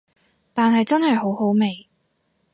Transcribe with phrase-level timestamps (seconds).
[0.51, 1.87] 但係真係好好味